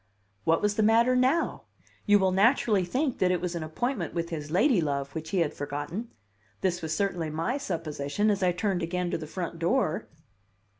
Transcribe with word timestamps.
What 0.45 0.63
was 0.63 0.77
the 0.77 0.81
matter 0.81 1.15
now? 1.15 1.65
You 2.07 2.17
will 2.17 2.31
naturally 2.31 2.83
think 2.85 3.19
that 3.19 3.29
it 3.29 3.39
was 3.39 3.53
an 3.53 3.61
appointment 3.61 4.15
with 4.15 4.31
his 4.31 4.49
ladylove 4.49 5.13
which 5.13 5.29
he 5.29 5.41
had 5.41 5.53
forgotten; 5.53 6.09
this 6.61 6.81
was 6.81 6.95
certainly 6.97 7.29
my 7.29 7.59
supposition 7.59 8.31
as 8.31 8.41
I 8.41 8.51
turned 8.51 8.81
again 8.81 9.11
to 9.11 9.17
the 9.19 9.27
front 9.27 9.59
door. 9.59 10.07